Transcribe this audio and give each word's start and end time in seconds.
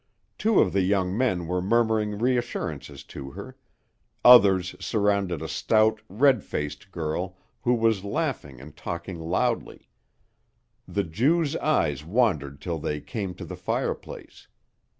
Two 0.39 0.59
of 0.59 0.73
the 0.73 0.81
young 0.81 1.15
men 1.15 1.45
were 1.45 1.61
murmuring 1.61 2.17
reassurances 2.17 3.03
to 3.03 3.29
her; 3.33 3.55
others 4.25 4.75
surrounded 4.79 5.43
a 5.43 5.47
stout, 5.47 6.01
red 6.09 6.43
faced 6.43 6.89
girl 6.89 7.37
who 7.61 7.75
was 7.75 8.03
laughing 8.03 8.59
and 8.59 8.75
talking 8.75 9.19
loudly. 9.19 9.87
The 10.87 11.03
Jew's 11.03 11.55
eyes 11.57 12.03
wandered 12.03 12.59
till 12.61 12.79
they 12.79 12.99
came 12.99 13.35
to 13.35 13.45
the 13.45 13.55
fireplace. 13.55 14.47